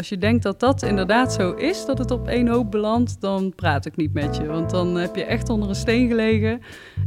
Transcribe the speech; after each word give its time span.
Als 0.00 0.08
je 0.08 0.18
denkt 0.18 0.42
dat 0.42 0.60
dat 0.60 0.82
inderdaad 0.82 1.32
zo 1.32 1.52
is, 1.52 1.84
dat 1.84 1.98
het 1.98 2.10
op 2.10 2.28
één 2.28 2.48
hoop 2.48 2.70
belandt, 2.70 3.20
dan 3.20 3.54
praat 3.54 3.86
ik 3.86 3.96
niet 3.96 4.12
met 4.12 4.36
je. 4.36 4.46
Want 4.46 4.70
dan 4.70 4.94
heb 4.94 5.16
je 5.16 5.24
echt 5.24 5.48
onder 5.48 5.68
een 5.68 5.74
steen 5.74 6.08
gelegen. 6.08 6.60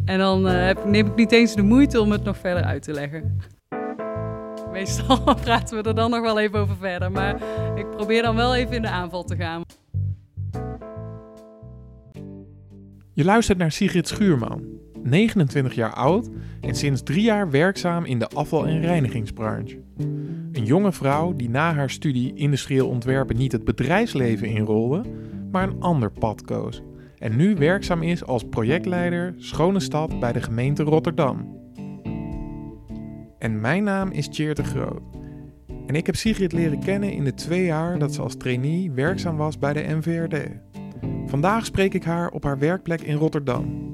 En 0.06 0.20
dan 0.20 0.48
uh, 0.48 0.66
heb, 0.66 0.86
neem 0.86 1.08
ik 1.08 1.16
niet 1.16 1.32
eens 1.32 1.56
de 1.56 1.62
moeite 1.62 2.02
om 2.02 2.12
het 2.12 2.24
nog 2.24 2.38
verder 2.38 2.64
uit 2.64 2.84
te 2.84 2.92
leggen. 2.92 3.40
Meestal 4.72 5.24
praten 5.44 5.78
we 5.78 5.90
er 5.90 5.96
dan 5.96 6.10
nog 6.10 6.22
wel 6.22 6.40
even 6.40 6.60
over 6.60 6.76
verder. 6.76 7.12
Maar 7.12 7.42
ik 7.76 7.90
probeer 7.90 8.22
dan 8.22 8.36
wel 8.36 8.56
even 8.56 8.76
in 8.76 8.82
de 8.82 8.90
aanval 8.90 9.24
te 9.24 9.36
gaan. 9.36 9.62
Je 13.14 13.24
luistert 13.24 13.58
naar 13.58 13.72
Sigrid 13.72 14.08
Schuurman, 14.08 14.64
29 15.04 15.76
jaar 15.76 15.94
oud 15.94 16.30
en 16.62 16.76
sinds 16.76 17.04
drie 17.04 17.24
jaar 17.24 17.50
werkzaam 17.50 18.06
in 18.06 18.20
de 18.20 18.28
afval- 18.28 18.68
en 18.68 18.82
reinigingsbranche. 18.82 19.78
Een 20.52 20.66
jonge 20.66 20.92
vrouw 20.92 21.36
die 21.36 21.50
na 21.50 21.74
haar 21.74 21.90
studie 21.90 22.34
industrieel 22.34 22.88
ontwerpen 22.88 23.38
niet 23.38 23.52
het 23.52 23.64
bedrijfsleven 23.64 24.48
inrolde, 24.48 25.02
maar 25.52 25.68
een 25.68 25.82
ander 25.82 26.12
pad 26.12 26.42
koos. 26.42 26.82
En 27.18 27.36
nu 27.36 27.56
werkzaam 27.56 28.02
is 28.02 28.26
als 28.26 28.44
projectleider 28.50 29.34
Schone 29.38 29.80
Stad 29.80 30.20
bij 30.20 30.34
de 30.34 30.42
gemeente 30.42 30.84
Rotterdam. 30.84 31.62
En 33.40 33.62
mijn 33.62 33.84
naam 33.84 34.12
is 34.12 34.28
Tjeerd 34.28 34.58
de 34.58 34.64
Groot. 34.64 35.02
En 35.88 35.96
ik 35.96 36.06
heb 36.06 36.16
Sigrid 36.16 36.54
leren 36.54 36.80
kennen 36.80 37.12
in 37.12 37.24
de 37.24 37.34
twee 37.34 37.66
jaar 37.66 38.00
dat 38.00 38.14
ze 38.14 38.22
als 38.22 38.38
trainee 38.38 38.92
werkzaam 38.92 39.38
was 39.38 39.60
bij 39.60 39.74
de 39.74 39.96
MVRD. 39.96 40.50
Vandaag 41.26 41.66
spreek 41.66 41.94
ik 41.94 42.04
haar 42.04 42.30
op 42.30 42.44
haar 42.44 42.60
werkplek 42.60 43.02
in 43.02 43.16
Rotterdam. 43.16 43.93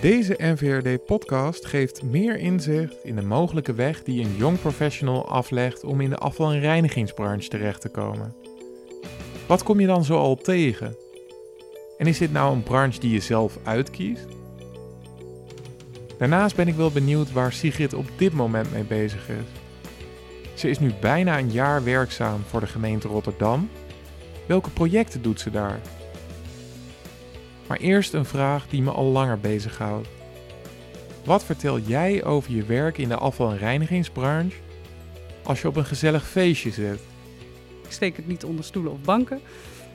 Deze 0.00 0.34
NVRD-podcast 0.38 1.66
geeft 1.66 2.02
meer 2.02 2.36
inzicht 2.36 3.04
in 3.04 3.16
de 3.16 3.22
mogelijke 3.22 3.74
weg 3.74 4.02
die 4.02 4.24
een 4.24 4.36
jong 4.36 4.60
professional 4.60 5.28
aflegt 5.28 5.84
om 5.84 6.00
in 6.00 6.10
de 6.10 6.16
afval- 6.16 6.52
en 6.52 6.60
reinigingsbranche 6.60 7.48
terecht 7.48 7.80
te 7.80 7.88
komen. 7.88 8.34
Wat 9.46 9.62
kom 9.62 9.80
je 9.80 9.86
dan 9.86 10.04
zoal 10.04 10.36
tegen? 10.36 10.96
En 11.98 12.06
is 12.06 12.18
dit 12.18 12.32
nou 12.32 12.54
een 12.54 12.62
branche 12.62 13.00
die 13.00 13.12
je 13.12 13.20
zelf 13.20 13.58
uitkiest? 13.64 14.26
Daarnaast 16.18 16.56
ben 16.56 16.68
ik 16.68 16.74
wel 16.74 16.90
benieuwd 16.90 17.32
waar 17.32 17.52
Sigrid 17.52 17.94
op 17.94 18.06
dit 18.16 18.32
moment 18.32 18.72
mee 18.72 18.84
bezig 18.84 19.28
is. 19.28 19.46
Ze 20.54 20.70
is 20.70 20.78
nu 20.78 20.92
bijna 21.00 21.38
een 21.38 21.50
jaar 21.50 21.84
werkzaam 21.84 22.42
voor 22.46 22.60
de 22.60 22.66
gemeente 22.66 23.08
Rotterdam. 23.08 23.68
Welke 24.46 24.70
projecten 24.70 25.22
doet 25.22 25.40
ze 25.40 25.50
daar? 25.50 25.80
Maar 27.70 27.78
eerst 27.78 28.12
een 28.12 28.24
vraag 28.24 28.66
die 28.68 28.82
me 28.82 28.90
al 28.90 29.04
langer 29.04 29.38
bezighoudt. 29.38 30.08
Wat 31.24 31.44
vertel 31.44 31.78
jij 31.78 32.24
over 32.24 32.52
je 32.52 32.64
werk 32.64 32.98
in 32.98 33.08
de 33.08 33.14
afval- 33.14 33.50
en 33.50 33.58
reinigingsbranche 33.58 34.56
als 35.42 35.60
je 35.60 35.68
op 35.68 35.76
een 35.76 35.84
gezellig 35.84 36.28
feestje 36.28 36.70
zit? 36.70 37.00
Ik 37.84 37.92
steek 37.92 38.16
het 38.16 38.26
niet 38.26 38.44
onder 38.44 38.64
stoelen 38.64 38.92
of 38.92 39.00
banken. 39.00 39.40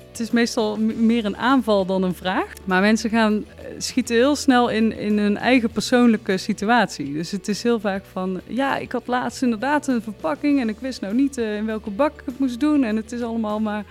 Het 0.09 0.19
is 0.19 0.31
meestal 0.31 0.77
meer 0.77 1.25
een 1.25 1.37
aanval 1.37 1.85
dan 1.85 2.03
een 2.03 2.15
vraag. 2.15 2.53
Maar 2.65 2.81
mensen 2.81 3.09
gaan 3.09 3.45
eh, 3.45 3.65
schieten 3.77 4.15
heel 4.15 4.35
snel 4.35 4.69
in, 4.69 4.97
in 4.97 5.17
hun 5.17 5.37
eigen 5.37 5.69
persoonlijke 5.69 6.37
situatie. 6.37 7.13
Dus 7.13 7.31
het 7.31 7.47
is 7.47 7.63
heel 7.63 7.79
vaak 7.79 8.03
van, 8.11 8.41
ja, 8.47 8.77
ik 8.77 8.91
had 8.91 9.07
laatst 9.07 9.41
inderdaad 9.41 9.87
een 9.87 10.01
verpakking 10.01 10.59
en 10.59 10.69
ik 10.69 10.79
wist 10.79 11.01
nou 11.01 11.13
niet 11.13 11.37
uh, 11.37 11.55
in 11.55 11.65
welke 11.65 11.89
bak 11.89 12.19
ik 12.19 12.25
het 12.25 12.39
moest 12.39 12.59
doen. 12.59 12.83
En 12.83 12.95
het 12.95 13.11
is 13.11 13.21
allemaal 13.21 13.59
maar 13.59 13.85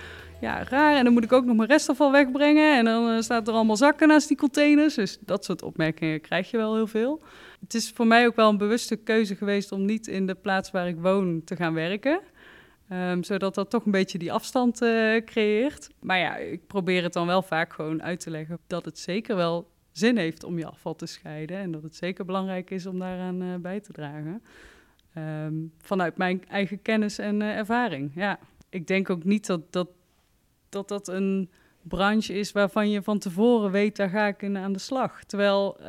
ja, 0.44 0.62
raar. 0.62 0.96
En 0.96 1.04
dan 1.04 1.12
moet 1.12 1.24
ik 1.24 1.32
ook 1.32 1.44
nog 1.44 1.56
mijn 1.56 1.68
restafval 1.68 2.12
wegbrengen. 2.12 2.76
En 2.76 2.84
dan 2.84 3.10
uh, 3.10 3.20
staat 3.20 3.48
er 3.48 3.54
allemaal 3.54 3.76
zakken 3.76 4.08
naast 4.08 4.28
die 4.28 4.36
containers. 4.36 4.94
Dus 4.94 5.18
dat 5.20 5.44
soort 5.44 5.62
opmerkingen 5.62 6.20
krijg 6.20 6.50
je 6.50 6.56
wel 6.56 6.74
heel 6.74 6.86
veel. 6.86 7.22
Het 7.60 7.74
is 7.74 7.90
voor 7.90 8.06
mij 8.06 8.26
ook 8.26 8.36
wel 8.36 8.48
een 8.48 8.58
bewuste 8.58 8.96
keuze 8.96 9.34
geweest 9.34 9.72
om 9.72 9.84
niet 9.84 10.06
in 10.06 10.26
de 10.26 10.34
plaats 10.34 10.70
waar 10.70 10.88
ik 10.88 10.96
woon 10.98 11.42
te 11.44 11.56
gaan 11.56 11.74
werken. 11.74 12.20
Um, 12.92 13.22
zodat 13.24 13.54
dat 13.54 13.70
toch 13.70 13.84
een 13.84 13.90
beetje 13.90 14.18
die 14.18 14.32
afstand 14.32 14.82
uh, 14.82 15.24
creëert. 15.24 15.88
Maar 16.00 16.18
ja, 16.18 16.36
ik 16.36 16.66
probeer 16.66 17.02
het 17.02 17.12
dan 17.12 17.26
wel 17.26 17.42
vaak 17.42 17.72
gewoon 17.72 18.02
uit 18.02 18.20
te 18.20 18.30
leggen 18.30 18.58
dat 18.66 18.84
het 18.84 18.98
zeker 18.98 19.36
wel 19.36 19.70
zin 19.92 20.16
heeft 20.16 20.44
om 20.44 20.58
je 20.58 20.66
afval 20.66 20.94
te 20.94 21.06
scheiden. 21.06 21.56
En 21.56 21.70
dat 21.70 21.82
het 21.82 21.96
zeker 21.96 22.24
belangrijk 22.24 22.70
is 22.70 22.86
om 22.86 22.98
daaraan 22.98 23.42
uh, 23.42 23.54
bij 23.54 23.80
te 23.80 23.92
dragen. 23.92 24.42
Um, 25.18 25.72
vanuit 25.78 26.16
mijn 26.16 26.44
eigen 26.48 26.82
kennis 26.82 27.18
en 27.18 27.40
ervaring. 27.40 28.12
Ja, 28.14 28.38
ik 28.68 28.86
denk 28.86 29.10
ook 29.10 29.24
niet 29.24 29.46
dat 29.46 29.72
dat, 29.72 29.88
dat 30.74 30.88
dat 30.88 31.08
een 31.08 31.50
branche 31.82 32.32
is 32.32 32.52
waarvan 32.52 32.90
je 32.90 33.02
van 33.02 33.18
tevoren 33.18 33.70
weet, 33.70 33.96
daar 33.96 34.08
ga 34.08 34.26
ik 34.26 34.42
in 34.42 34.56
aan 34.56 34.72
de 34.72 34.78
slag. 34.78 35.24
Terwijl 35.24 35.80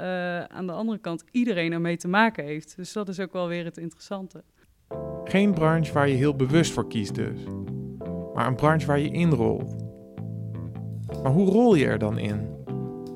aan 0.48 0.68
de 0.68 0.74
andere 0.74 0.98
kant 0.98 1.24
iedereen 1.32 1.72
ermee 1.72 1.98
te 1.98 2.08
maken 2.08 2.44
heeft. 2.46 2.76
Dus 2.76 2.94
dat 2.94 3.10
is 3.10 3.20
ook 3.20 3.34
wel 3.34 3.48
weer 3.48 3.66
het 3.66 3.78
interessante. 3.78 4.44
Geen 5.24 5.54
branche 5.54 5.94
waar 5.94 6.10
je 6.10 6.16
heel 6.16 6.36
bewust 6.36 6.72
voor 6.72 6.88
kiest 6.88 7.16
dus, 7.16 7.40
maar 8.34 8.48
een 8.48 8.56
branche 8.56 8.88
waar 8.88 9.00
je 9.00 9.12
inrolt. 9.12 9.76
Maar 11.24 11.32
hoe 11.32 11.50
rol 11.50 11.76
je 11.76 11.86
er 11.86 12.00
dan 12.00 12.18
in? 12.18 12.54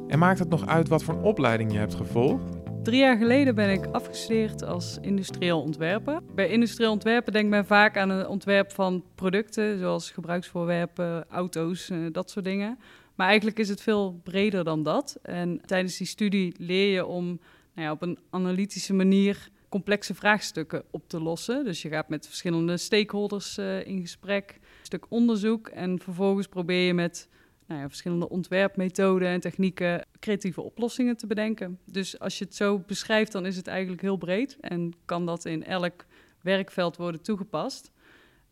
En 0.08 0.20
maakt 0.20 0.40
het 0.40 0.50
nog 0.50 0.66
uit 0.66 0.88
wat 0.88 1.04
voor 1.04 1.14
een 1.14 1.24
opleiding 1.24 1.72
je 1.72 1.78
hebt 1.78 1.96
gevolgd? 1.96 2.59
Drie 2.84 3.00
jaar 3.00 3.18
geleden 3.18 3.56
ben 3.56 3.70
ik 3.70 3.86
afgestudeerd 3.86 4.64
als 4.64 4.98
industrieel 5.02 5.62
ontwerper. 5.62 6.22
Bij 6.36 6.50
industrieel 6.50 6.92
ontwerpen 6.92 7.34
denkt 7.34 7.50
men 7.50 7.66
vaak 7.66 7.98
aan 7.98 8.10
het 8.10 8.28
ontwerp 8.28 8.72
van 8.72 9.04
producten, 9.16 9.80
zoals 9.80 10.12
gebruiksvoorwerpen, 10.12 11.26
auto's, 11.30 11.92
dat 12.12 12.30
soort 12.30 12.46
dingen. 12.46 12.80
Maar 13.16 13.28
eigenlijk 13.28 13.60
is 13.60 13.70
het 13.70 13.82
veel 13.82 14.20
breder 14.24 14.64
dan 14.64 14.84
dat. 14.84 15.18
En 15.22 15.62
tijdens 15.66 15.98
die 15.98 16.08
studie 16.08 16.56
leer 16.58 16.94
je 16.94 17.06
om 17.06 17.26
nou 17.74 17.88
ja, 17.88 17.92
op 17.92 18.02
een 18.02 18.20
analytische 18.30 18.94
manier 18.94 19.50
complexe 19.70 20.16
vraagstukken 20.16 20.84
op 20.92 21.08
te 21.08 21.22
lossen. 21.22 21.66
Dus 21.66 21.82
je 21.82 21.90
gaat 21.90 22.10
met 22.10 22.28
verschillende 22.28 22.78
stakeholders 22.78 23.58
uh, 23.58 23.88
in 23.88 24.02
gesprek, 24.02 24.52
een 24.62 24.86
stuk 24.86 25.06
onderzoek 25.10 25.68
en 25.68 26.00
vervolgens 26.00 26.48
probeer 26.48 26.86
je 26.86 26.94
met 26.94 27.30
nou 27.70 27.82
ja, 27.82 27.88
verschillende 27.88 28.30
ontwerpmethoden 28.30 29.28
en 29.28 29.40
technieken 29.40 30.06
creatieve 30.20 30.62
oplossingen 30.62 31.18
te 31.18 31.28
bedenken. 31.28 31.80
Dus 31.86 32.20
als 32.20 32.38
je 32.38 32.46
het 32.46 32.56
zo 32.56 32.80
beschrijft, 32.80 33.32
dan 33.32 33.46
is 33.46 33.56
het 33.56 33.68
eigenlijk 33.68 34.02
heel 34.02 34.18
breed 34.18 34.58
en 34.60 34.94
kan 35.06 35.26
dat 35.26 35.46
in 35.46 35.64
elk 35.64 36.06
werkveld 36.42 36.98
worden 36.98 37.22
toegepast. 37.22 37.92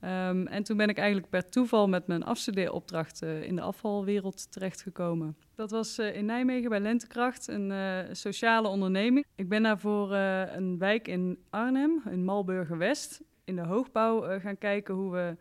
Um, 0.02 0.48
en 0.48 0.64
toen 0.64 0.78
ben 0.78 0.90
ik 0.90 0.98
eigenlijk 0.98 1.30
per 1.30 1.50
toeval 1.50 1.88
met 1.88 2.08
mijn 2.08 2.24
afstudeeropdracht 2.24 3.24
uh, 3.24 3.44
in 3.44 3.56
de 3.56 3.62
afvalwereld 3.62 4.52
terechtgekomen. 4.52 5.38
Dat 5.56 5.72
was 5.72 6.00
uh, 6.00 6.16
in 6.16 6.26
Nijmegen 6.26 6.70
bij 6.70 6.80
Lentekracht, 6.80 7.48
een 7.48 7.70
uh, 7.70 8.00
sociale 8.12 8.68
onderneming. 8.68 9.26
Ik 9.36 9.50
ben 9.50 9.64
daar 9.64 9.80
voor 9.80 10.14
een 10.14 10.78
wijk 10.78 11.08
in 11.08 11.38
Arnhem, 11.50 12.02
in 12.10 12.24
Malburger 12.24 12.78
West, 12.78 13.22
in 13.44 13.56
de 13.56 13.62
hoogbouw 13.62 14.40
gaan 14.40 14.58
kijken 14.58 14.94
hoe 14.94 15.12
we 15.12 15.36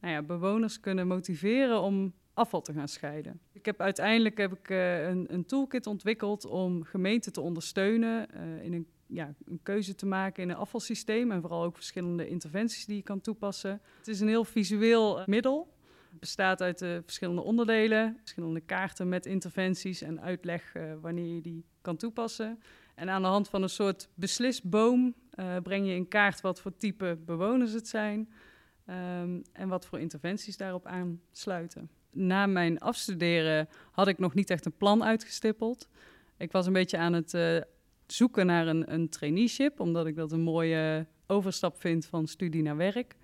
nou 0.00 0.14
ja, 0.14 0.22
bewoners 0.22 0.80
kunnen 0.80 1.06
motiveren 1.06 1.80
om 1.80 2.12
afval 2.40 2.60
te 2.60 2.72
gaan 2.72 2.88
scheiden. 2.88 3.40
Ik 3.52 3.64
heb 3.64 3.80
uiteindelijk 3.80 4.38
heb 4.38 4.52
ik, 4.52 4.70
een, 4.70 5.34
een, 5.34 5.44
toolkit 5.44 5.86
ontwikkeld 5.86 6.44
om 6.44 6.84
gemeenten 6.84 7.32
te 7.32 7.40
ondersteunen 7.40 8.28
in 8.62 8.72
een 8.72 8.86
ja, 9.06 9.34
een 9.46 9.60
keuze 9.62 9.94
te 9.94 10.06
maken 10.06 10.42
in 10.42 10.50
een 10.50 10.56
afvalsysteem 10.56 11.30
en 11.30 11.40
vooral 11.40 11.62
ook 11.62 11.74
verschillende 11.74 12.28
interventies 12.28 12.86
die 12.86 12.96
je 12.96 13.02
kan 13.02 13.20
toepassen. 13.20 13.80
Het 13.98 14.08
is 14.08 14.20
een 14.20 14.28
heel 14.28 14.44
visueel 14.44 15.22
middel. 15.26 15.74
Het 16.10 16.20
bestaat 16.20 16.60
uit 16.60 16.78
de 16.78 17.00
verschillende 17.04 17.42
onderdelen, 17.42 18.16
verschillende 18.18 18.60
kaarten 18.60 19.08
met 19.08 19.26
interventies 19.26 20.02
en 20.02 20.20
uitleg 20.20 20.72
wanneer 21.00 21.34
je 21.34 21.40
die 21.40 21.64
kan 21.80 21.96
toepassen. 21.96 22.62
En 22.94 23.08
aan 23.08 23.22
de 23.22 23.28
hand 23.28 23.48
van 23.48 23.62
een 23.62 23.68
soort 23.68 24.08
beslisboom 24.14 25.14
breng 25.62 25.86
je 25.86 25.94
in 25.94 26.08
kaart 26.08 26.40
wat 26.40 26.60
voor 26.60 26.76
type 26.76 27.18
bewoners 27.24 27.72
het 27.72 27.88
zijn 27.88 28.28
um, 28.90 29.42
en 29.52 29.68
wat 29.68 29.86
voor 29.86 30.00
interventies 30.00 30.56
daarop 30.56 30.86
aansluiten. 30.86 31.90
Na 32.12 32.46
mijn 32.46 32.78
afstuderen 32.78 33.68
had 33.90 34.08
ik 34.08 34.18
nog 34.18 34.34
niet 34.34 34.50
echt 34.50 34.64
een 34.66 34.76
plan 34.76 35.04
uitgestippeld. 35.04 35.88
Ik 36.36 36.52
was 36.52 36.66
een 36.66 36.72
beetje 36.72 36.98
aan 36.98 37.12
het 37.12 37.34
uh, 37.34 37.60
zoeken 38.06 38.46
naar 38.46 38.66
een, 38.66 38.92
een 38.92 39.08
traineeship, 39.08 39.80
omdat 39.80 40.06
ik 40.06 40.16
dat 40.16 40.32
een 40.32 40.40
mooie 40.40 41.06
overstap 41.26 41.80
vind 41.80 42.06
van 42.06 42.26
studie 42.26 42.62
naar 42.62 42.76
werk. 42.76 43.16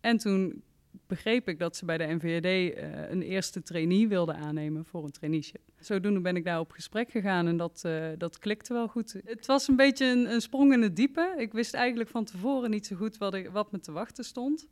En 0.00 0.16
toen 0.16 0.62
begreep 1.06 1.48
ik 1.48 1.58
dat 1.58 1.76
ze 1.76 1.84
bij 1.84 1.98
de 1.98 2.04
NVD 2.04 2.76
uh, 2.76 3.10
een 3.10 3.22
eerste 3.22 3.62
trainee 3.62 4.08
wilden 4.08 4.36
aannemen 4.36 4.84
voor 4.84 5.04
een 5.04 5.10
traineeship. 5.10 5.60
Zodoende 5.78 6.20
ben 6.20 6.36
ik 6.36 6.44
daar 6.44 6.60
op 6.60 6.70
gesprek 6.70 7.10
gegaan 7.10 7.46
en 7.46 7.56
dat, 7.56 7.82
uh, 7.86 8.08
dat 8.18 8.38
klikte 8.38 8.72
wel 8.72 8.88
goed. 8.88 9.20
Het 9.24 9.46
was 9.46 9.68
een 9.68 9.76
beetje 9.76 10.06
een, 10.06 10.32
een, 10.32 10.40
sprong 10.40 10.72
in 10.72 10.82
het 10.82 10.96
diepe. 10.96 11.34
Ik 11.36 11.52
wist 11.52 11.74
eigenlijk 11.74 12.10
van 12.10 12.24
tevoren 12.24 12.70
niet 12.70 12.86
zo 12.86 12.96
goed 12.96 13.18
wat, 13.18 13.42
wat 13.52 13.72
me 13.72 13.80
te 13.80 13.92
wachten 13.92 14.24
stond. 14.24 14.68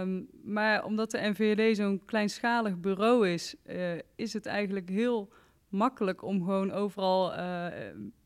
Um, 0.00 0.28
maar 0.42 0.84
omdat 0.84 1.10
de 1.10 1.18
NVD 1.18 1.76
zo'n 1.76 2.02
kleinschalig 2.04 2.80
bureau 2.80 3.28
is, 3.28 3.54
uh, 3.66 3.98
is 4.16 4.32
het 4.32 4.46
eigenlijk 4.46 4.88
heel 4.88 5.32
makkelijk 5.68 6.22
om 6.22 6.44
gewoon 6.44 6.72
overal 6.72 7.32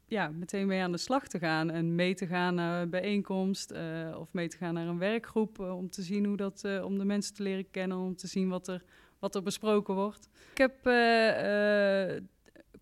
ja, 0.07 0.29
meteen 0.29 0.67
mee 0.67 0.83
aan 0.83 0.93
de 0.93 0.99
slag 0.99 1.29
te 1.29 1.39
gaan 1.39 1.71
en 1.71 1.95
mee 1.95 2.15
te 2.15 2.27
gaan 2.27 2.55
naar 2.55 2.83
een 2.83 2.91
bijeenkomst 2.91 3.73
uh, 3.73 4.17
of 4.19 4.33
mee 4.33 4.49
te 4.49 4.57
gaan 4.57 4.75
naar 4.75 4.87
een 4.87 4.99
werkgroep 4.99 5.59
om 5.59 5.91
te 5.91 6.03
zien 6.03 6.25
hoe 6.25 6.37
dat, 6.37 6.65
om 6.83 6.99
de 6.99 7.05
mensen 7.05 7.35
te 7.35 7.43
leren 7.43 7.71
kennen, 7.71 7.99
om 7.99 8.17
te 8.17 8.27
zien 8.27 8.49
wat 8.49 8.69
er, 8.69 8.83
wat 9.19 9.35
er 9.35 9.43
besproken 9.43 9.95
wordt. 9.95 10.29
Ik 10.51 10.59
heb 10.59 10.75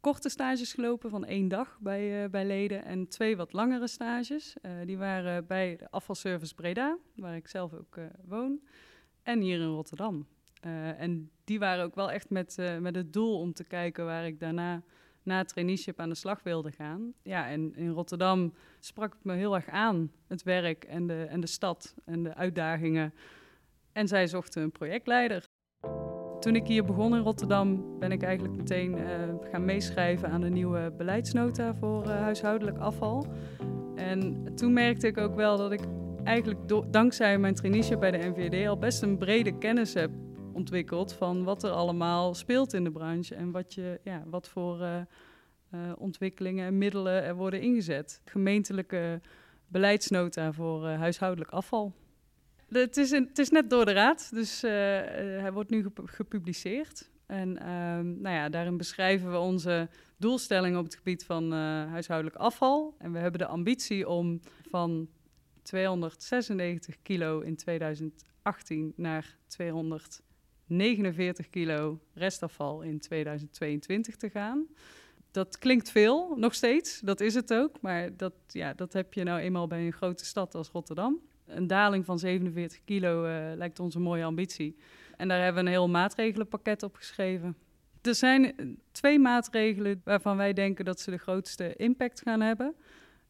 korte 0.03 0.29
stages 0.29 0.73
gelopen 0.73 1.11
van 1.11 1.25
één 1.25 1.49
dag 1.49 1.79
bij, 1.81 2.31
bij 2.31 2.47
leden 2.47 2.85
en 2.85 3.09
twee 3.09 3.37
wat 3.37 3.53
langere 3.53 3.87
stages. 3.87 4.57
die 4.85 4.99
waren 4.99 5.47
bij 5.47 5.77
de 5.77 5.91
afvalservice 5.91 6.55
Breda, 6.55 6.99
waar 7.17 7.37
ik 7.37 7.49
zelf 7.49 7.73
ook 7.73 7.99
woon, 8.25 8.61
en 9.23 9.41
hier 9.41 9.61
in 9.61 9.67
Rotterdam. 9.67 10.27
en 10.97 11.31
die 11.45 11.59
waren 11.59 11.85
ook 11.85 11.95
wel 11.95 12.11
echt 12.11 12.31
met, 12.31 12.57
met 12.81 12.95
het 12.95 13.13
doel 13.13 13.39
om 13.39 13.53
te 13.53 13.65
kijken 13.65 14.05
waar 14.05 14.27
ik 14.27 14.41
daarna 14.41 14.83
na 15.23 15.45
traineeship 15.45 16.01
aan 16.01 16.09
de 16.09 16.15
slag 16.15 16.43
wilde 16.43 16.73
gaan. 16.73 17.13
Ja, 17.23 17.49
en 17.49 17.75
in 17.75 17.91
Rotterdam 17.91 18.55
sprak 18.81 19.13
het 19.13 19.25
me 19.25 19.35
heel 19.35 19.55
erg 19.55 19.69
aan, 19.69 20.13
het 20.27 20.43
werk 20.43 20.85
en 20.85 21.07
de, 21.07 21.25
en 21.25 21.41
de 21.41 21.47
stad 21.47 21.95
en 22.05 22.23
de 22.23 22.35
uitdagingen. 22.35 23.15
En 23.93 24.09
zij 24.09 24.27
zochten 24.27 24.63
een 24.63 24.73
projectleider. 24.73 25.52
Toen 26.43 26.57
ik 26.57 26.67
hier 26.67 26.85
begon 26.85 27.15
in 27.15 27.23
Rotterdam, 27.23 27.99
ben 27.99 28.13
ik 28.13 28.23
eigenlijk 28.23 28.57
meteen 28.57 28.99
uh, 28.99 29.05
gaan 29.51 29.65
meeschrijven 29.65 30.31
aan 30.31 30.41
de 30.41 30.49
nieuwe 30.49 30.93
beleidsnota 30.97 31.75
voor 31.75 32.07
uh, 32.07 32.21
huishoudelijk 32.21 32.79
afval. 32.79 33.27
En 33.95 34.45
toen 34.55 34.73
merkte 34.73 35.07
ik 35.07 35.19
ook 35.19 35.35
wel 35.35 35.57
dat 35.57 35.73
ik 35.73 35.81
eigenlijk 36.25 36.61
dankzij 36.93 37.39
mijn 37.39 37.55
traineeship 37.55 38.01
bij 38.01 38.11
de 38.11 38.19
NVD 38.19 38.69
al 38.69 38.79
best 38.79 39.03
een 39.03 39.19
brede 39.19 39.59
kennis 39.59 39.95
heb 39.95 40.11
ontwikkeld 40.53 41.13
van 41.13 41.45
wat 41.45 41.63
er 41.63 41.71
allemaal 41.71 42.35
speelt 42.35 42.73
in 42.73 42.85
de 42.85 42.93
branche 42.93 43.35
en 43.35 43.51
wat, 43.51 43.75
je, 43.75 44.01
ja, 44.05 44.23
wat 44.27 44.49
voor 44.49 44.81
uh, 44.81 45.01
ontwikkelingen 45.99 46.67
en 46.67 46.79
middelen 46.79 47.23
er 47.23 47.35
worden 47.35 47.61
ingezet. 47.61 48.21
Gemeentelijke 48.25 49.21
beleidsnota 49.67 50.53
voor 50.53 50.87
huishoudelijk 50.87 51.51
afval. 51.51 51.93
Het 52.73 52.97
is, 52.97 53.11
het 53.11 53.39
is 53.39 53.51
net 53.51 53.71
door 53.71 53.85
de 53.85 53.93
raad, 53.93 54.31
dus 54.35 54.61
hij 54.61 55.53
wordt 55.53 55.71
nu 55.71 55.87
gepubliceerd. 56.05 57.11
En 57.27 57.59
ehm, 57.59 58.21
nou 58.21 58.35
ja, 58.35 58.49
daarin 58.49 58.77
beschrijven 58.77 59.31
we 59.31 59.39
onze 59.39 59.89
doelstellingen 60.17 60.79
op 60.79 60.85
het 60.85 60.95
gebied 60.95 61.25
van 61.25 61.53
huishoudelijk 61.53 62.37
afval. 62.37 62.95
En 62.99 63.13
we 63.13 63.19
hebben 63.19 63.39
de 63.39 63.47
ambitie 63.47 64.09
om 64.09 64.41
van 64.71 65.09
296 65.63 66.97
kilo 67.03 67.41
in 67.41 67.57
2018 67.57 68.93
naar 68.97 69.37
200 69.47 70.23
49 70.73 71.51
kilo 71.51 72.01
restafval 72.15 72.83
in 72.83 73.01
2022 73.01 74.17
te 74.17 74.31
gaan. 74.31 74.67
Dat 75.31 75.59
klinkt 75.59 75.91
veel, 75.91 76.35
nog 76.37 76.55
steeds, 76.55 77.01
dat 77.01 77.21
is 77.21 77.35
het 77.35 77.55
ook. 77.55 77.81
Maar 77.81 78.17
dat, 78.17 78.35
ja, 78.47 78.75
dat 78.75 78.93
heb 78.93 79.15
je 79.15 79.23
nou 79.23 79.41
eenmaal 79.41 79.67
bij 79.67 79.87
een 79.87 79.93
grote 79.93 80.25
stad 80.25 80.55
als 80.55 80.69
Rotterdam. 80.69 81.21
Een 81.47 81.67
daling 81.67 82.05
van 82.05 82.19
47 82.19 82.81
kilo 82.85 83.27
uh, 83.27 83.57
lijkt 83.57 83.81
ons 83.81 83.95
een 83.95 84.03
mooie 84.03 84.25
ambitie. 84.25 84.77
En 85.17 85.29
daar 85.29 85.43
hebben 85.43 85.63
we 85.63 85.69
een 85.69 85.75
heel 85.75 85.89
maatregelenpakket 85.89 86.83
op 86.83 86.95
geschreven. 86.95 87.57
Er 88.03 88.15
zijn 88.15 88.55
twee 88.93 89.19
maatregelen 89.19 90.01
waarvan 90.05 90.37
wij 90.37 90.53
denken 90.53 90.85
dat 90.85 91.01
ze 91.01 91.11
de 91.11 91.19
grootste 91.19 91.75
impact 91.77 92.21
gaan 92.21 92.41
hebben. 92.41 92.75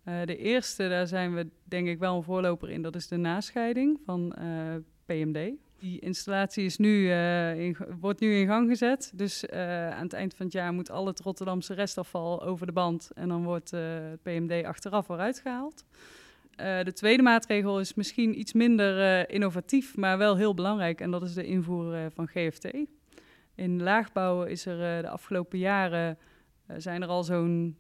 Uh, 0.05 0.15
de 0.25 0.37
eerste, 0.37 0.89
daar 0.89 1.07
zijn 1.07 1.35
we 1.35 1.49
denk 1.65 1.89
ik 1.89 1.99
wel 1.99 2.17
een 2.17 2.23
voorloper 2.23 2.71
in, 2.71 2.83
dat 2.83 2.95
is 2.95 3.09
de 3.09 3.17
nascheiding 3.17 4.01
van 4.05 4.33
eh, 4.33 4.75
PMD, 5.07 5.53
die 5.79 6.01
installatie 6.01 6.65
is 6.65 6.77
nu, 6.77 7.13
wordt 8.01 8.21
nu 8.21 8.35
in 8.35 8.47
gang 8.47 8.69
gezet. 8.69 9.13
Dus 9.15 9.49
aan 9.51 10.03
het 10.03 10.13
eind 10.13 10.35
van 10.35 10.47
het 10.47 10.55
jaar 10.55 10.73
moet 10.73 10.91
al 10.91 11.07
het 11.07 11.21
Rotterdamse 11.21 11.75
restafval 11.75 12.43
over 12.43 12.67
de 12.67 12.73
band. 12.73 13.11
En 13.15 13.29
dan 13.29 13.45
wordt 13.45 13.71
het 13.71 14.23
PMD 14.23 14.65
achteraf 14.65 15.07
vooruit 15.07 15.41
gehaald. 15.41 15.85
De 16.57 16.93
tweede 16.95 17.23
maatregel 17.23 17.81
is 17.81 17.95
misschien 17.95 18.39
iets 18.39 18.53
minder 18.53 19.31
innovatief, 19.31 19.97
maar 19.97 20.19
wel 20.19 20.37
heel 20.37 20.55
belangrijk. 20.55 21.01
En 21.01 21.11
dat 21.11 21.23
is 21.23 21.35
de 21.35 21.45
invoer 21.45 22.11
van 22.15 22.29
GFT. 22.29 22.69
In 23.55 23.83
laagbouw 23.83 24.43
is 24.43 24.67
er 24.67 25.03
de 25.03 25.09
afgelopen 25.09 25.59
jaren 25.59 26.19
zijn 26.77 27.03
er 27.03 27.09
al 27.09 27.25
zo'n 27.25 27.77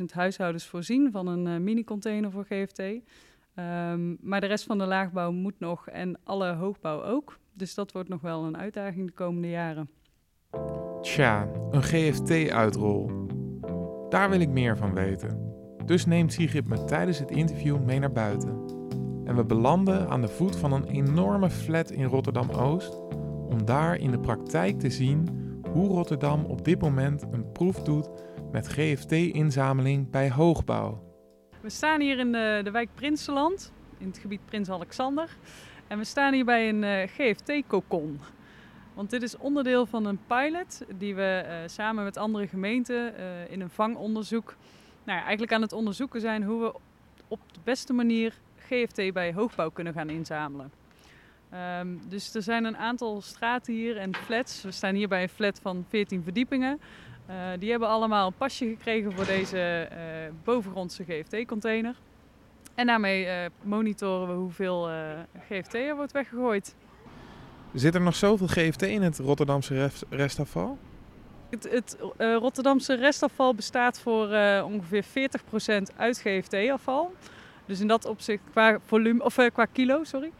50.000 0.00 0.04
huishoudens 0.12 0.66
voorzien 0.66 1.10
van 1.12 1.26
een 1.26 1.64
mini-container 1.64 2.30
voor 2.30 2.44
GFT. 2.44 2.78
Um, 2.78 4.16
maar 4.20 4.40
de 4.40 4.46
rest 4.46 4.64
van 4.64 4.78
de 4.78 4.86
laagbouw 4.86 5.32
moet 5.32 5.58
nog 5.60 5.88
en 5.88 6.18
alle 6.24 6.52
hoogbouw 6.52 7.02
ook. 7.02 7.38
Dus 7.52 7.74
dat 7.74 7.92
wordt 7.92 8.08
nog 8.08 8.20
wel 8.20 8.44
een 8.44 8.56
uitdaging 8.56 9.06
de 9.06 9.12
komende 9.12 9.48
jaren. 9.48 9.90
Tja, 11.00 11.48
een 11.70 11.82
GFT-uitrol. 11.82 13.10
Daar 14.08 14.30
wil 14.30 14.40
ik 14.40 14.48
meer 14.48 14.76
van 14.76 14.94
weten. 14.94 15.53
Dus 15.86 16.06
neemt 16.06 16.32
Sigrid 16.32 16.68
me 16.68 16.84
tijdens 16.84 17.18
het 17.18 17.30
interview 17.30 17.78
mee 17.84 17.98
naar 17.98 18.12
buiten. 18.12 18.64
En 19.24 19.36
we 19.36 19.44
belanden 19.44 20.08
aan 20.08 20.20
de 20.20 20.28
voet 20.28 20.56
van 20.56 20.72
een 20.72 20.84
enorme 20.84 21.50
flat 21.50 21.90
in 21.90 22.04
Rotterdam-Oost 22.04 23.00
om 23.48 23.64
daar 23.64 23.96
in 23.96 24.10
de 24.10 24.18
praktijk 24.18 24.80
te 24.80 24.90
zien 24.90 25.28
hoe 25.72 25.88
Rotterdam 25.88 26.44
op 26.44 26.64
dit 26.64 26.80
moment 26.80 27.24
een 27.30 27.52
proef 27.52 27.82
doet 27.82 28.08
met 28.52 28.68
GFT-inzameling 28.68 30.10
bij 30.10 30.30
hoogbouw. 30.30 31.02
We 31.60 31.70
staan 31.70 32.00
hier 32.00 32.18
in 32.18 32.32
de, 32.32 32.60
de 32.64 32.70
wijk 32.70 32.88
Prinsenland, 32.94 33.72
in 33.98 34.06
het 34.06 34.18
gebied 34.18 34.44
Prins 34.44 34.70
Alexander. 34.70 35.36
En 35.86 35.98
we 35.98 36.04
staan 36.04 36.32
hier 36.32 36.44
bij 36.44 36.68
een 36.68 36.84
eh, 36.84 37.08
GFT-kokon. 37.08 38.20
Want 38.94 39.10
dit 39.10 39.22
is 39.22 39.36
onderdeel 39.36 39.86
van 39.86 40.04
een 40.04 40.18
pilot 40.26 40.82
die 40.98 41.14
we 41.14 41.44
uh, 41.46 41.54
samen 41.66 42.04
met 42.04 42.16
andere 42.16 42.46
gemeenten 42.46 43.14
uh, 43.18 43.50
in 43.50 43.60
een 43.60 43.70
vangonderzoek 43.70 44.56
nou 45.04 45.20
eigenlijk 45.20 45.52
aan 45.52 45.62
het 45.62 45.72
onderzoeken 45.72 46.20
zijn 46.20 46.42
hoe 46.42 46.60
we 46.60 46.74
op 47.28 47.40
de 47.52 47.60
beste 47.64 47.92
manier 47.92 48.34
GFT 48.56 49.12
bij 49.12 49.32
hoogbouw 49.32 49.70
kunnen 49.70 49.92
gaan 49.92 50.10
inzamelen. 50.10 50.72
Um, 51.80 52.00
dus 52.08 52.34
er 52.34 52.42
zijn 52.42 52.64
een 52.64 52.76
aantal 52.76 53.20
straten 53.20 53.74
hier 53.74 53.96
en 53.96 54.14
flats. 54.14 54.62
We 54.62 54.70
staan 54.70 54.94
hier 54.94 55.08
bij 55.08 55.22
een 55.22 55.28
flat 55.28 55.60
van 55.62 55.84
14 55.88 56.22
verdiepingen. 56.22 56.80
Uh, 57.30 57.34
die 57.58 57.70
hebben 57.70 57.88
allemaal 57.88 58.26
een 58.26 58.36
pasje 58.36 58.66
gekregen 58.66 59.12
voor 59.12 59.26
deze 59.26 59.88
uh, 59.92 59.98
bovengrondse 60.44 61.04
GFT-container. 61.04 61.94
En 62.74 62.86
daarmee 62.86 63.24
uh, 63.24 63.32
monitoren 63.62 64.28
we 64.28 64.34
hoeveel 64.34 64.88
GFT 65.48 65.74
er 65.74 65.96
wordt 65.96 66.12
weggegooid. 66.12 66.74
Zit 67.74 67.94
er 67.94 68.00
nog 68.00 68.14
zoveel 68.14 68.46
GFT 68.46 68.82
in 68.82 69.02
het 69.02 69.18
Rotterdamse 69.18 69.90
restafval? 70.10 70.78
Het, 71.50 71.68
het 71.70 71.96
Rotterdamse 72.18 72.94
restafval 72.94 73.54
bestaat 73.54 74.00
voor 74.00 74.26
ongeveer 74.64 75.04
40% 75.04 75.96
uit 75.96 76.18
GFT-afval. 76.18 77.12
Dus 77.66 77.80
in 77.80 77.86
dat 77.86 78.04
opzicht 78.04 78.42
qua, 78.50 78.78
volume, 78.86 79.24
of, 79.24 79.34
qua 79.52 79.64
kilo, 79.64 80.04
sorry. 80.04 80.32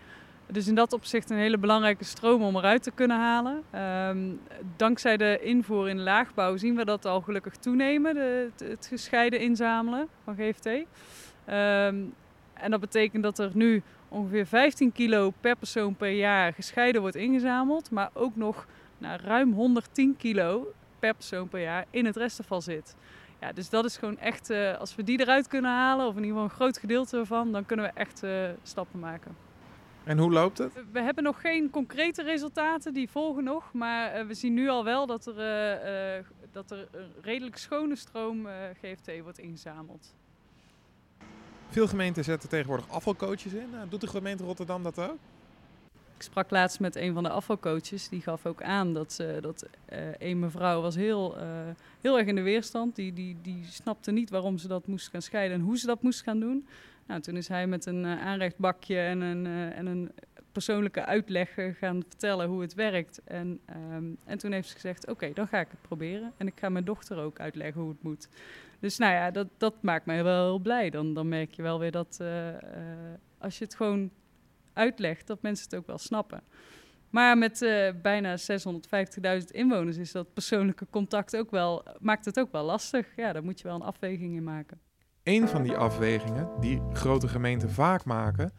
Dus 0.46 0.66
in 0.66 0.74
dat 0.74 0.92
opzicht 0.92 1.30
een 1.30 1.36
hele 1.36 1.58
belangrijke 1.58 2.04
stroom 2.04 2.42
om 2.42 2.56
eruit 2.56 2.82
te 2.82 2.90
kunnen 2.90 3.16
halen. 3.16 3.62
Um, 4.08 4.40
dankzij 4.76 5.16
de 5.16 5.38
invoer 5.42 5.88
in 5.88 6.02
laagbouw 6.02 6.56
zien 6.56 6.76
we 6.76 6.84
dat 6.84 7.04
al 7.04 7.20
gelukkig 7.20 7.56
toenemen, 7.56 8.14
de, 8.14 8.50
het, 8.64 8.86
gescheiden 8.86 9.40
inzamelen 9.40 10.08
van 10.24 10.36
GFT. 10.36 10.66
Ehm, 10.66 11.96
en 12.54 12.70
dat 12.70 12.80
betekent 12.80 13.22
dat 13.22 13.38
er 13.38 13.50
nu 13.54 13.82
ongeveer 14.08 14.46
15 14.46 14.92
kilo 14.92 15.32
per 15.40 15.56
persoon 15.56 15.94
per 15.96 16.10
jaar 16.10 16.52
gescheiden 16.52 17.00
wordt 17.00 17.16
ingezameld, 17.16 17.90
maar 17.90 18.10
ook 18.12 18.36
nog 18.36 18.66
nou, 18.98 19.20
ruim 19.22 19.52
110 19.52 20.16
kilo 20.16 20.72
per 21.04 21.14
persoon 21.14 21.48
per 21.48 21.60
jaar 21.60 21.86
in 21.90 22.04
het 22.04 22.16
restafval 22.16 22.60
zit. 22.60 22.96
Ja, 23.40 23.52
dus 23.52 23.68
dat 23.68 23.84
is 23.84 23.96
gewoon 23.96 24.18
echt, 24.18 24.50
uh, 24.50 24.76
als 24.76 24.94
we 24.94 25.02
die 25.02 25.20
eruit 25.20 25.48
kunnen 25.48 25.70
halen, 25.70 26.06
of 26.06 26.16
in 26.16 26.24
ieder 26.24 26.30
geval 26.30 26.44
een 26.44 26.56
groot 26.56 26.78
gedeelte 26.78 27.18
ervan, 27.18 27.52
dan 27.52 27.66
kunnen 27.66 27.84
we 27.84 27.90
echt 27.94 28.22
uh, 28.22 28.48
stappen 28.62 28.98
maken. 28.98 29.36
En 30.04 30.18
hoe 30.18 30.30
loopt 30.30 30.58
het? 30.58 30.72
We 30.92 31.00
hebben 31.00 31.24
nog 31.24 31.40
geen 31.40 31.70
concrete 31.70 32.22
resultaten, 32.22 32.94
die 32.94 33.10
volgen 33.10 33.44
nog. 33.44 33.72
Maar 33.72 34.12
eh, 34.12 34.26
we 34.26 34.34
zien 34.34 34.54
nu 34.54 34.68
al 34.68 34.84
wel 34.84 35.06
dat 35.06 35.26
er, 35.26 36.24
dat 36.52 36.70
er 36.70 36.88
een 36.90 37.12
redelijk 37.22 37.56
schone 37.56 37.96
stroom 37.96 38.46
GFT 38.80 39.20
wordt 39.22 39.38
ingezameld. 39.38 40.14
Veel 41.68 41.86
gemeenten 41.86 42.24
zetten 42.24 42.48
tegenwoordig 42.48 42.88
afvalcoaches 42.88 43.52
in. 43.52 43.68
doet 43.88 44.00
de 44.00 44.06
gemeente 44.06 44.44
Rotterdam 44.44 44.82
dat 44.82 44.98
ook? 44.98 45.18
Sprak 46.24 46.50
laatst 46.50 46.80
met 46.80 46.96
een 46.96 47.14
van 47.14 47.22
de 47.22 47.28
afvalcoaches. 47.28 48.08
Die 48.08 48.20
gaf 48.20 48.46
ook 48.46 48.62
aan 48.62 48.92
dat, 48.92 49.24
dat 49.40 49.66
een 50.18 50.38
mevrouw 50.38 50.80
was 50.80 50.94
heel, 50.94 51.36
heel 52.00 52.18
erg 52.18 52.26
in 52.26 52.34
de 52.34 52.42
weerstand. 52.42 52.96
Die, 52.96 53.12
die, 53.12 53.36
die 53.42 53.64
snapte 53.64 54.12
niet 54.12 54.30
waarom 54.30 54.58
ze 54.58 54.68
dat 54.68 54.86
moest 54.86 55.08
gaan 55.08 55.22
scheiden 55.22 55.56
en 55.56 55.62
hoe 55.62 55.78
ze 55.78 55.86
dat 55.86 56.02
moest 56.02 56.22
gaan 56.22 56.40
doen. 56.40 56.66
Nou, 57.06 57.20
toen 57.20 57.36
is 57.36 57.48
hij 57.48 57.66
met 57.66 57.86
een 57.86 58.04
uh, 58.04 58.26
aanrechtbakje 58.26 58.98
en 58.98 59.20
een, 59.20 59.46
en 59.72 59.86
een 59.86 60.10
persoonlijke 60.52 61.04
uitleg 61.04 61.54
gaan 61.78 62.02
vertellen 62.08 62.48
hoe 62.48 62.60
het 62.60 62.74
werkt. 62.74 63.20
En, 63.24 63.60
um, 63.92 64.16
en 64.24 64.38
toen 64.38 64.52
heeft 64.52 64.68
ze 64.68 64.74
gezegd, 64.74 65.08
oké, 65.08 65.32
dan 65.32 65.48
ga 65.48 65.60
ik 65.60 65.68
het 65.70 65.82
proberen. 65.82 66.32
En 66.36 66.46
ik 66.46 66.58
ga 66.58 66.68
mijn 66.68 66.84
dochter 66.84 67.18
ook 67.18 67.40
uitleggen 67.40 67.80
hoe 67.80 67.90
het 67.90 68.02
moet. 68.02 68.28
Dus 68.80 68.98
nou 68.98 69.12
ja, 69.12 69.30
dat, 69.30 69.46
dat 69.56 69.74
maakt 69.80 70.06
mij 70.06 70.24
wel 70.24 70.44
heel 70.44 70.58
blij. 70.58 70.90
Dan, 70.90 71.14
dan 71.14 71.28
merk 71.28 71.54
je 71.54 71.62
wel 71.62 71.78
weer 71.78 71.90
dat 71.90 72.20
als 73.38 73.58
je 73.58 73.64
het 73.64 73.74
gewoon 73.74 74.10
uitlegt, 74.74 75.26
dat 75.26 75.42
mensen 75.42 75.64
het 75.64 75.74
ook 75.74 75.86
wel 75.86 75.98
snappen. 75.98 76.42
Maar 77.14 77.38
met 77.38 77.62
uh, 77.62 77.88
bijna 78.02 78.36
650.000 78.38 79.44
inwoners 79.50 79.96
is 79.96 80.12
dat 80.12 80.32
persoonlijke 80.32 80.86
contact 80.90 81.36
ook 81.36 81.50
wel, 81.50 81.84
maakt 81.98 82.24
het 82.24 82.40
ook 82.40 82.52
wel 82.52 82.64
lastig. 82.64 83.06
Ja, 83.16 83.32
daar 83.32 83.44
moet 83.44 83.60
je 83.60 83.66
wel 83.66 83.74
een 83.74 83.82
afweging 83.82 84.36
in 84.36 84.44
maken. 84.44 84.80
Een 85.22 85.48
van 85.48 85.62
die 85.62 85.76
afwegingen 85.76 86.48
die 86.60 86.82
grote 86.92 87.28
gemeenten 87.28 87.70
vaak 87.70 88.04
maken, 88.04 88.52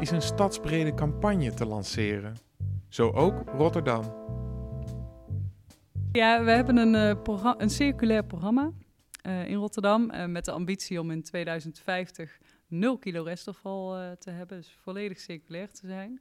is 0.00 0.10
een 0.10 0.22
stadsbrede 0.22 0.94
campagne 0.94 1.54
te 1.54 1.66
lanceren. 1.66 2.36
Zo 2.88 3.10
ook 3.10 3.48
Rotterdam. 3.48 4.04
Ja, 6.12 6.44
we 6.44 6.50
hebben 6.50 6.76
een, 6.76 6.94
uh, 6.94 7.22
programma, 7.22 7.62
een 7.62 7.70
circulair 7.70 8.24
programma 8.24 8.70
uh, 9.26 9.48
in 9.48 9.56
Rotterdam 9.56 10.10
met 10.26 10.44
de 10.44 10.50
ambitie 10.50 11.00
om 11.00 11.10
in 11.10 11.22
2050 11.22 12.38
0 12.70 12.98
kilo 12.98 13.22
restafval 13.22 14.16
te 14.18 14.30
hebben, 14.30 14.56
dus 14.56 14.76
volledig 14.80 15.18
circulair 15.18 15.70
te 15.70 15.86
zijn. 15.86 16.20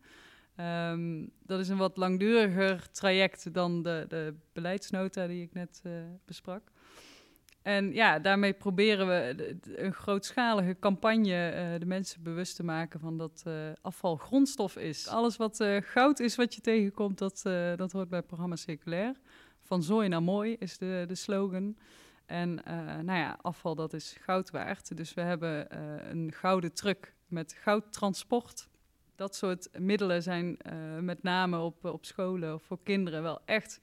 Um, 0.92 1.32
dat 1.46 1.60
is 1.60 1.70
een 1.70 1.78
wat 1.78 1.98
langduriger 1.98 2.92
traject 2.92 3.54
dan 3.54 3.84
de, 3.84 4.06
de 4.08 4.34
beleidsnota 4.54 5.28
die 5.28 5.44
ik 5.44 5.54
net 5.54 5.82
besprak. 6.26 6.72
En 7.62 7.94
ja, 7.94 8.20
daarmee 8.20 8.54
proberen 8.54 9.08
we 9.08 9.58
een 9.76 9.94
grootschalige 9.94 10.78
campagne 10.80 11.54
uh, 11.54 11.80
de 11.80 11.86
mensen 11.86 12.24
bewust 12.24 12.56
te 12.56 12.64
maken 12.64 13.00
van 13.00 13.18
dat 13.18 13.44
afval 13.82 14.16
grondstof 14.16 14.78
is. 14.78 15.08
Alles 15.08 15.38
wat 15.38 15.64
goud 15.80 16.20
is 16.20 16.36
wat 16.36 16.56
je 16.56 16.62
tegenkomt, 16.62 17.18
dat, 17.18 17.42
dat 17.76 17.92
hoort 17.92 18.10
bij 18.10 18.18
het 18.18 18.28
programma 18.28 18.56
Circulair. 18.56 19.16
Van 19.70 19.84
zooi 19.84 20.08
naar 20.08 20.24
mooi 20.24 20.56
is 20.60 20.78
de, 20.78 21.04
de 21.08 21.16
slogan. 21.16 21.76
En 22.30 22.54
nou 23.06 23.20
ja, 23.20 23.38
afval 23.42 23.76
dat 23.76 23.94
is 23.94 24.18
goud 24.22 24.52
waard. 24.52 24.98
Dus 24.98 25.14
we 25.14 25.22
hebben 25.22 25.68
een 26.10 26.32
gouden 26.32 26.74
truck 26.74 27.14
met 27.28 27.54
goudtransport. 27.54 28.68
Dat 29.16 29.36
soort 29.36 29.70
middelen 29.80 30.24
zijn 30.24 30.58
met 31.00 31.24
name 31.24 31.60
op, 31.60 31.86
op 31.86 32.06
scholen 32.06 32.54
of 32.54 32.64
voor 32.64 32.80
kinderen 32.84 33.24
wel 33.24 33.40
echt 33.46 33.80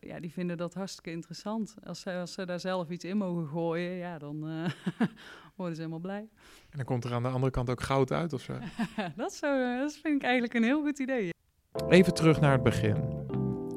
ja, 0.00 0.20
die 0.20 0.32
vinden 0.32 0.56
dat 0.56 0.74
hartstikke 0.74 1.10
interessant. 1.10 1.74
Als 1.84 2.00
ze, 2.00 2.12
als 2.12 2.32
ze 2.32 2.46
daar 2.46 2.60
zelf 2.60 2.90
iets 2.90 3.04
in 3.04 3.16
mogen 3.16 3.46
gooien, 3.46 3.92
ja, 3.92 4.18
dan 4.18 4.40
worden 5.56 5.74
ze 5.74 5.80
helemaal 5.80 5.98
blij. 5.98 6.28
En 6.70 6.76
dan 6.76 6.84
komt 6.84 7.04
er 7.04 7.12
aan 7.12 7.22
de 7.22 7.28
andere 7.28 7.52
kant 7.52 7.70
ook 7.70 7.80
goud 7.80 8.12
uit 8.12 8.32
of 8.32 8.40
zo? 8.40 8.58
dat, 9.16 9.32
zou, 9.32 9.78
dat 9.78 9.92
vind 9.92 10.16
ik 10.16 10.22
eigenlijk 10.22 10.54
een 10.54 10.62
heel 10.62 10.82
goed 10.82 10.98
idee. 10.98 11.30
Even 11.88 12.14
terug 12.14 12.40
naar 12.40 12.52
het 12.52 12.62
begin. 12.62 13.26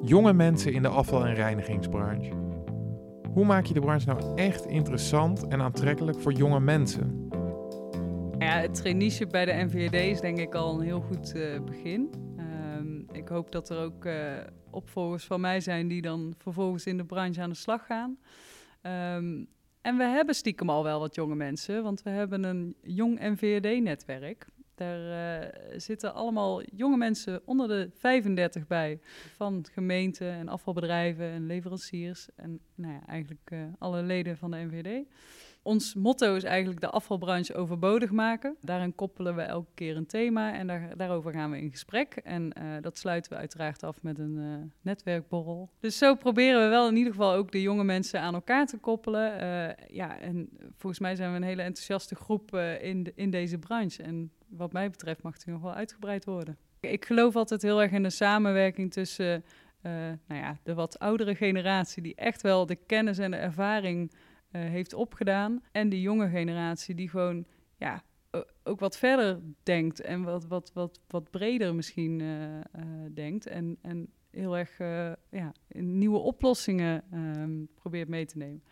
Jonge 0.01 0.33
mensen 0.33 0.73
in 0.73 0.81
de 0.81 0.87
afval- 0.87 1.25
en 1.25 1.33
reinigingsbranche. 1.33 2.52
Hoe 3.33 3.45
maak 3.45 3.65
je 3.65 3.73
de 3.73 3.79
branche 3.79 4.07
nou 4.07 4.37
echt 4.37 4.65
interessant 4.65 5.47
en 5.47 5.61
aantrekkelijk 5.61 6.19
voor 6.19 6.33
jonge 6.33 6.59
mensen? 6.59 7.27
Ja, 8.39 8.59
het 8.59 8.75
traineeship 8.75 9.29
bij 9.29 9.45
de 9.45 9.51
NVD 9.51 9.93
is 9.93 10.19
denk 10.19 10.37
ik 10.37 10.55
al 10.55 10.79
een 10.79 10.85
heel 10.85 11.01
goed 11.01 11.35
uh, 11.35 11.59
begin. 11.59 12.09
Ehm, 12.37 13.17
ik 13.17 13.27
hoop 13.27 13.51
dat 13.51 13.69
er 13.69 13.77
ook 13.77 14.07
opvolgers 14.69 15.25
van 15.25 15.41
mij 15.41 15.59
zijn 15.59 15.87
die 15.87 16.01
dan 16.01 16.33
vervolgens 16.37 16.85
in 16.85 16.97
de 16.97 17.05
branche 17.05 17.41
aan 17.41 17.49
de 17.49 17.55
slag 17.55 17.85
gaan. 17.85 18.17
Um, 19.15 19.47
en 19.81 19.97
we 19.97 20.03
hebben 20.03 20.35
stiekem 20.35 20.69
al 20.69 20.83
wel 20.83 20.99
wat 20.99 21.15
jonge 21.15 21.35
mensen, 21.35 21.83
want 21.83 22.03
we 22.03 22.09
hebben 22.09 22.43
een 22.43 22.75
jong 22.81 23.19
NVD-netwerk. 23.19 24.47
Daar 24.83 25.43
uh, 25.43 25.79
zitten 25.79 26.13
allemaal 26.13 26.61
jonge 26.63 26.97
mensen 26.97 27.41
onder 27.45 27.67
de 27.67 27.89
35 27.93 28.67
bij, 28.67 28.99
van 29.35 29.65
gemeenten 29.71 30.31
en 30.31 30.47
afvalbedrijven 30.47 31.25
en 31.25 31.45
leveranciers 31.45 32.27
en 32.35 32.59
nou 32.75 32.93
ja, 32.93 33.05
eigenlijk 33.07 33.49
uh, 33.53 33.63
alle 33.79 34.01
leden 34.01 34.37
van 34.37 34.51
de 34.51 34.57
NVD. 34.57 35.07
Ons 35.63 35.93
motto 35.95 36.35
is 36.35 36.43
eigenlijk 36.43 36.81
de 36.81 36.89
afvalbranche 36.89 37.55
overbodig 37.55 38.11
maken. 38.11 38.55
Daarin 38.61 38.95
koppelen 38.95 39.35
we 39.35 39.41
elke 39.41 39.71
keer 39.73 39.97
een 39.97 40.05
thema 40.05 40.53
en 40.53 40.67
daar, 40.67 40.97
daarover 40.97 41.33
gaan 41.33 41.51
we 41.51 41.57
in 41.57 41.71
gesprek. 41.71 42.15
En 42.23 42.53
uh, 42.57 42.63
dat 42.81 42.97
sluiten 42.97 43.31
we 43.31 43.37
uiteraard 43.37 43.83
af 43.83 44.01
met 44.01 44.19
een 44.19 44.37
uh, 44.37 44.71
netwerkborrel. 44.81 45.69
Dus 45.79 45.97
zo 45.97 46.15
proberen 46.15 46.61
we 46.61 46.67
wel 46.67 46.87
in 46.87 46.95
ieder 46.95 47.11
geval 47.11 47.33
ook 47.33 47.51
de 47.51 47.61
jonge 47.61 47.83
mensen 47.83 48.19
aan 48.19 48.33
elkaar 48.33 48.65
te 48.65 48.77
koppelen. 48.77 49.33
Uh, 49.33 49.87
ja, 49.95 50.19
en 50.19 50.49
volgens 50.77 51.01
mij 51.01 51.15
zijn 51.15 51.29
we 51.29 51.35
een 51.35 51.43
hele 51.43 51.61
enthousiaste 51.61 52.15
groep 52.15 52.55
in, 52.81 53.11
in 53.15 53.29
deze 53.29 53.57
branche. 53.57 54.03
En 54.03 54.31
wat 54.47 54.73
mij 54.73 54.89
betreft 54.89 55.23
mag 55.23 55.33
het 55.33 55.45
nog 55.45 55.61
wel 55.61 55.73
uitgebreid 55.73 56.25
worden. 56.25 56.57
Ik 56.79 57.05
geloof 57.05 57.35
altijd 57.35 57.61
heel 57.61 57.81
erg 57.81 57.91
in 57.91 58.03
de 58.03 58.09
samenwerking 58.09 58.91
tussen 58.91 59.43
nou 60.27 60.41
ja, 60.41 60.57
de 60.63 60.73
wat 60.73 60.99
oudere 60.99 61.35
generatie, 61.35 62.03
die 62.03 62.15
echt 62.15 62.41
wel 62.41 62.65
de 62.65 62.75
kennis 62.75 63.17
en 63.17 63.31
de 63.31 63.37
ervaring 63.37 64.11
heeft 64.57 64.93
opgedaan. 64.93 65.61
En 65.71 65.89
de 65.89 66.01
jonge 66.01 66.29
generatie 66.29 66.95
die 66.95 67.09
gewoon 67.09 67.45
ja, 67.77 68.03
ook 68.63 68.79
wat 68.79 68.97
verder 68.97 69.39
denkt 69.63 70.01
en 70.01 70.23
wat, 70.23 70.47
wat, 70.47 70.71
wat, 70.73 70.99
wat 71.07 71.31
breder 71.31 71.75
misschien 71.75 72.19
uh, 72.19 72.55
uh, 72.55 72.61
denkt. 73.13 73.47
En, 73.47 73.77
en 73.81 74.09
heel 74.29 74.57
erg 74.57 74.77
ja, 75.29 75.53
nieuwe 75.73 76.17
oplossingen 76.17 77.03
um, 77.13 77.67
probeert 77.75 78.07
mee 78.07 78.25
te 78.25 78.37
nemen. 78.37 78.63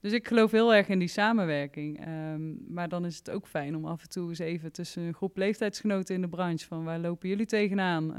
Dus 0.00 0.12
ik 0.12 0.26
geloof 0.26 0.50
heel 0.50 0.74
erg 0.74 0.88
in 0.88 0.98
die 0.98 1.08
samenwerking. 1.08 2.06
Um, 2.08 2.64
maar 2.68 2.88
dan 2.88 3.04
is 3.04 3.18
het 3.18 3.30
ook 3.30 3.46
fijn 3.46 3.76
om 3.76 3.84
af 3.84 4.02
en 4.02 4.08
toe 4.08 4.28
eens 4.28 4.38
even 4.38 4.72
tussen 4.72 5.02
een 5.02 5.14
groep 5.14 5.36
leeftijdsgenoten 5.36 6.14
in 6.14 6.20
de 6.20 6.28
branche... 6.28 6.66
van 6.66 6.84
waar 6.84 6.98
lopen 6.98 7.28
jullie 7.28 7.46
tegenaan? 7.46 8.10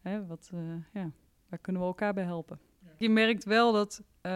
Hè, 0.00 0.26
wat, 0.26 0.50
ja, 0.92 1.10
waar 1.48 1.58
kunnen 1.58 1.82
we 1.82 1.88
elkaar 1.88 2.14
bij 2.14 2.24
helpen? 2.24 2.58
Je 2.98 3.08
merkt 3.08 3.44
wel 3.44 3.72
dat 3.72 4.02
uh, 4.28 4.32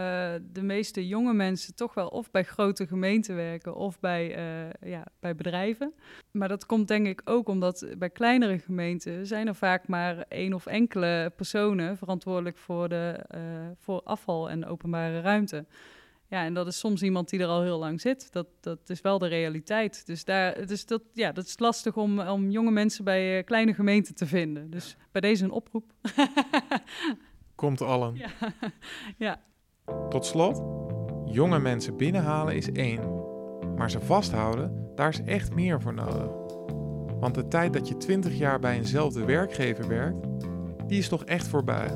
de 0.53 0.63
meeste 0.63 1.07
jonge 1.07 1.33
mensen 1.33 1.75
toch 1.75 1.95
wel 1.95 2.09
of 2.09 2.31
bij 2.31 2.45
grote 2.45 2.87
gemeenten 2.87 3.35
werken 3.35 3.75
of 3.75 4.01
bij, 4.01 4.39
uh, 4.39 4.91
ja, 4.91 5.07
bij 5.21 5.35
bedrijven. 5.35 5.95
Maar 6.31 6.49
dat 6.49 6.67
komt 6.67 6.89
denk 6.89 7.07
ik 7.07 7.21
ook 7.25 7.49
omdat 7.49 7.87
bij 7.99 8.11
kleinere 8.11 8.59
gemeenten 8.59 9.27
zijn 9.27 9.47
er 9.47 9.55
vaak 9.55 9.89
maar 9.89 10.25
één 10.29 10.53
of 10.53 10.67
enkele 10.67 11.33
personen 11.37 11.97
verantwoordelijk 11.97 12.59
voor, 12.59 12.89
de, 12.89 13.25
uh, 13.35 13.41
voor 13.79 14.01
afval 14.03 14.51
en 14.51 14.67
openbare 14.67 15.21
ruimte. 15.21 15.67
Ja, 16.29 16.45
en 16.45 16.55
dat 16.55 16.67
is 16.67 16.79
soms 16.79 17.03
iemand 17.03 17.31
die 17.31 17.41
er 17.41 17.47
al 17.47 17.63
heel 17.63 17.79
lang 17.79 18.01
zit. 18.01 18.33
Dat, 18.33 18.47
dat 18.61 18.79
is 18.87 19.01
wel 19.01 19.19
de 19.19 19.27
realiteit. 19.27 20.07
Dus, 20.07 20.25
daar, 20.25 20.67
dus 20.67 20.87
dat, 20.87 21.03
ja, 21.13 21.33
dat 21.33 21.45
is 21.45 21.59
lastig 21.59 21.97
om, 21.97 22.21
om 22.21 22.51
jonge 22.51 22.71
mensen 22.71 23.05
bij 23.05 23.43
kleine 23.45 23.75
gemeenten 23.75 24.15
te 24.15 24.27
vinden. 24.27 24.71
Dus 24.71 24.97
bij 25.11 25.21
deze 25.21 25.45
een 25.45 25.51
oproep. 25.51 25.93
Komt 27.63 27.81
allen. 27.83 28.15
Ja. 28.15 28.29
ja. 29.27 29.41
Tot 30.09 30.27
slot, 30.27 30.63
jonge 31.25 31.59
mensen 31.59 31.97
binnenhalen 31.97 32.57
is 32.57 32.73
één. 32.73 33.01
Maar 33.77 33.91
ze 33.91 34.01
vasthouden, 34.01 34.91
daar 34.95 35.09
is 35.09 35.23
echt 35.23 35.55
meer 35.55 35.81
voor 35.81 35.95
nodig. 35.95 36.31
Want 37.21 37.35
de 37.35 37.49
tijd 37.49 37.73
dat 37.73 37.89
je 37.89 37.97
20 37.97 38.39
jaar 38.39 38.59
bij 38.59 38.77
eenzelfde 38.77 39.25
werkgever 39.25 39.89
werkt, 39.89 40.27
die 40.87 40.99
is 40.99 41.09
toch 41.09 41.25
echt 41.25 41.49
voorbij. 41.49 41.89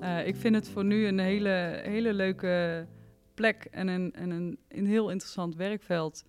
Uh, 0.00 0.26
ik 0.26 0.36
vind 0.36 0.54
het 0.54 0.68
voor 0.68 0.84
nu 0.84 1.06
een 1.06 1.18
hele, 1.18 1.80
hele 1.82 2.12
leuke 2.12 2.86
plek 3.34 3.68
en 3.70 3.88
een, 3.88 4.12
en 4.12 4.30
een, 4.30 4.58
een 4.68 4.86
heel 4.86 5.10
interessant 5.10 5.56
werkveld. 5.56 6.24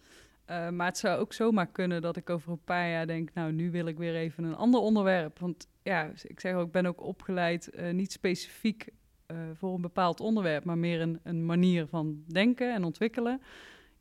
Uh, 0.49 0.69
maar 0.69 0.87
het 0.87 0.97
zou 0.97 1.19
ook 1.19 1.33
zomaar 1.33 1.67
kunnen 1.67 2.01
dat 2.01 2.17
ik 2.17 2.29
over 2.29 2.51
een 2.51 2.63
paar 2.63 2.89
jaar 2.89 3.07
denk, 3.07 3.29
nou, 3.33 3.51
nu 3.51 3.71
wil 3.71 3.85
ik 3.85 3.97
weer 3.97 4.15
even 4.15 4.43
een 4.43 4.55
ander 4.55 4.79
onderwerp. 4.79 5.39
Want 5.39 5.67
ja, 5.83 6.11
ik 6.23 6.39
zeg 6.39 6.53
ook, 6.55 6.65
ik 6.65 6.71
ben 6.71 6.85
ook 6.85 7.03
opgeleid 7.03 7.69
uh, 7.73 7.89
niet 7.91 8.11
specifiek 8.11 8.89
uh, 9.31 9.37
voor 9.53 9.73
een 9.75 9.81
bepaald 9.81 10.19
onderwerp, 10.19 10.63
maar 10.63 10.77
meer 10.77 11.01
een, 11.01 11.19
een, 11.23 11.45
manier 11.45 11.87
van 11.87 12.23
denken 12.27 12.73
en 12.73 12.83
ontwikkelen. 12.83 13.41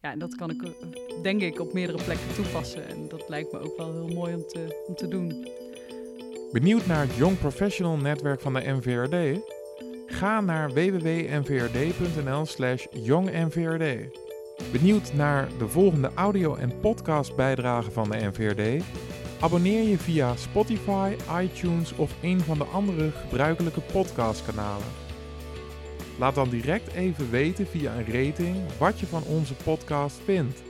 Ja, 0.01 0.13
en 0.13 0.19
dat 0.19 0.35
kan 0.35 0.51
ik 0.51 0.73
denk 1.23 1.41
ik 1.41 1.61
op 1.61 1.73
meerdere 1.73 2.05
plekken 2.05 2.35
toepassen. 2.35 2.89
En 2.89 3.09
dat 3.09 3.29
lijkt 3.29 3.53
me 3.53 3.59
ook 3.59 3.77
wel 3.77 3.93
heel 3.93 4.15
mooi 4.15 4.35
om 4.35 4.47
te, 4.47 4.85
om 4.87 4.95
te 4.95 5.09
doen. 5.09 5.49
Benieuwd 6.53 6.87
naar 6.87 7.07
het 7.07 7.17
Young 7.17 7.39
Professional 7.39 7.97
netwerk 7.97 8.41
van 8.41 8.55
de 8.55 8.61
NVRD? 8.61 9.41
Ga 10.07 10.41
naar 10.41 10.73
www.nvrd.nl 10.73 12.47
slash 12.47 12.87
youngnvrd. 12.91 14.28
Benieuwd 14.67 15.13
naar 15.13 15.49
de 15.59 15.69
volgende 15.69 16.11
audio- 16.15 16.55
en 16.55 16.81
podcastbijdragen 16.81 17.93
van 17.93 18.11
de 18.11 18.17
NVRD? 18.17 18.85
Abonneer 19.41 19.89
je 19.89 19.99
via 19.99 20.37
Spotify, 20.37 21.17
iTunes 21.41 21.93
of 21.93 22.13
een 22.23 22.41
van 22.41 22.59
de 22.59 22.65
andere 22.65 23.11
gebruikelijke 23.11 23.81
podcastkanalen. 23.81 24.87
Laat 26.19 26.35
dan 26.35 26.49
direct 26.49 26.93
even 26.93 27.31
weten 27.31 27.67
via 27.67 27.95
een 27.95 28.13
rating 28.13 28.57
wat 28.79 29.01
je 29.01 29.07
van 29.07 29.23
onze 29.23 29.55
podcast 29.55 30.21
vindt. 30.25 30.68